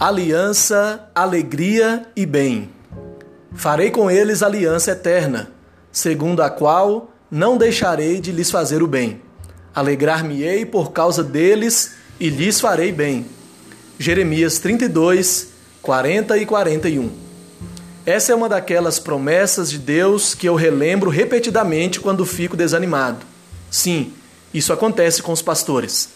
[0.00, 2.70] aliança, alegria e bem.
[3.52, 5.52] Farei com eles aliança eterna,
[5.92, 9.20] segundo a qual não deixarei de lhes fazer o bem.
[9.74, 13.26] Alegrar-me-ei por causa deles e lhes farei bem.
[13.98, 15.48] Jeremias 32,
[15.82, 17.10] 40 e 41.
[18.06, 23.26] Essa é uma daquelas promessas de Deus que eu relembro repetidamente quando fico desanimado.
[23.70, 24.14] Sim,
[24.54, 26.08] isso acontece com os pastores.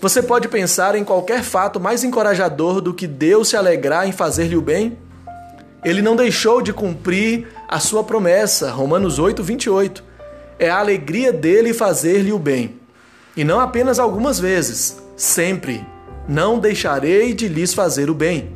[0.00, 4.54] Você pode pensar em qualquer fato mais encorajador do que Deus se alegrar em fazer-lhe
[4.54, 4.96] o bem?
[5.84, 10.04] Ele não deixou de cumprir a sua promessa, Romanos 8, 28.
[10.56, 12.76] É a alegria dele fazer-lhe o bem.
[13.36, 15.84] E não apenas algumas vezes, sempre.
[16.28, 18.52] Não deixarei de lhes fazer o bem.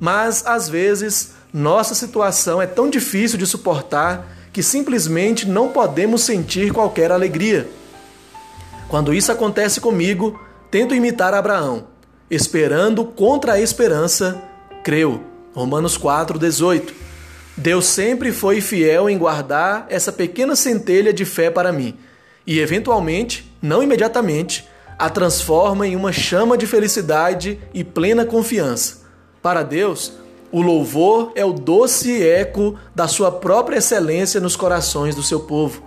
[0.00, 6.72] Mas, às vezes, nossa situação é tão difícil de suportar que simplesmente não podemos sentir
[6.72, 7.68] qualquer alegria.
[8.88, 11.88] Quando isso acontece comigo, tento imitar Abraão,
[12.30, 14.40] esperando contra a esperança,
[14.84, 15.22] creu.
[15.52, 16.94] Romanos 4:18.
[17.56, 21.98] Deus sempre foi fiel em guardar essa pequena centelha de fé para mim,
[22.46, 24.66] e eventualmente, não imediatamente,
[24.98, 29.00] a transforma em uma chama de felicidade e plena confiança.
[29.42, 30.12] Para Deus,
[30.52, 35.82] o louvor é o doce eco da sua própria excelência nos corações do seu povo.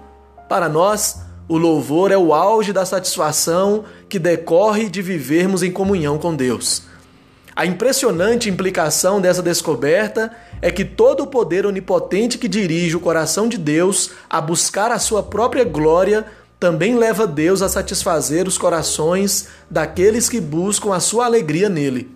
[0.49, 6.17] Para nós, o louvor é o auge da satisfação que decorre de vivermos em comunhão
[6.17, 6.83] com Deus.
[7.55, 13.47] A impressionante implicação dessa descoberta é que todo o poder onipotente que dirige o coração
[13.47, 16.25] de Deus a buscar a sua própria glória
[16.59, 22.09] também leva Deus a satisfazer os corações daqueles que buscam a sua alegria nele.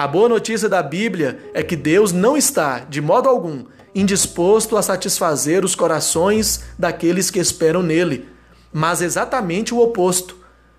[0.00, 4.82] A boa notícia da Bíblia é que Deus não está, de modo algum, indisposto a
[4.82, 8.26] satisfazer os corações daqueles que esperam nele,
[8.72, 10.38] mas exatamente o oposto.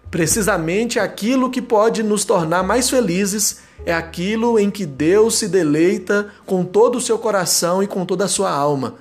[0.09, 6.29] Precisamente aquilo que pode nos tornar mais felizes é aquilo em que Deus se deleita
[6.43, 8.95] com todo o seu coração e com toda a sua alma.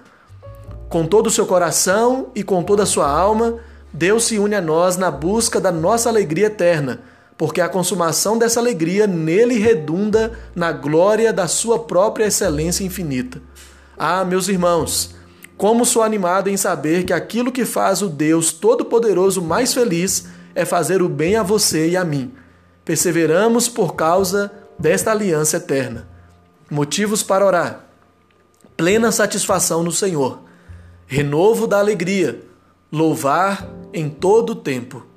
[0.91, 3.57] Com todo o seu coração e com toda a sua alma,
[3.91, 7.01] Deus se une a nós na busca da nossa alegria eterna,
[7.41, 13.41] porque a consumação dessa alegria nele redunda na glória da sua própria excelência infinita.
[13.97, 15.15] Ah, meus irmãos,
[15.57, 20.67] como sou animado em saber que aquilo que faz o Deus Todo-Poderoso mais feliz é
[20.67, 22.31] fazer o bem a você e a mim.
[22.85, 26.07] Perseveramos por causa desta aliança eterna.
[26.71, 27.87] Motivos para orar:
[28.77, 30.41] plena satisfação no Senhor,
[31.07, 32.43] renovo da alegria,
[32.93, 35.09] louvar em todo o tempo